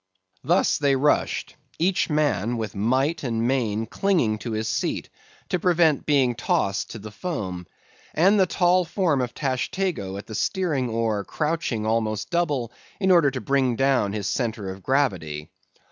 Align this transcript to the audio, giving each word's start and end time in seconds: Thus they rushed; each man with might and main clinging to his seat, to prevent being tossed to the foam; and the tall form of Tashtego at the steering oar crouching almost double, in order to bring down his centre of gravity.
Thus 0.43 0.79
they 0.79 0.95
rushed; 0.95 1.57
each 1.77 2.09
man 2.09 2.57
with 2.57 2.73
might 2.73 3.21
and 3.23 3.47
main 3.47 3.85
clinging 3.85 4.39
to 4.39 4.53
his 4.53 4.67
seat, 4.67 5.09
to 5.49 5.59
prevent 5.59 6.07
being 6.07 6.33
tossed 6.33 6.89
to 6.89 6.97
the 6.97 7.11
foam; 7.11 7.67
and 8.15 8.39
the 8.39 8.47
tall 8.47 8.83
form 8.83 9.21
of 9.21 9.35
Tashtego 9.35 10.17
at 10.17 10.25
the 10.25 10.33
steering 10.33 10.89
oar 10.89 11.23
crouching 11.23 11.85
almost 11.85 12.31
double, 12.31 12.71
in 12.99 13.11
order 13.11 13.29
to 13.29 13.41
bring 13.41 13.75
down 13.75 14.11
his 14.13 14.27
centre 14.27 14.71
of 14.71 14.81
gravity. 14.81 15.51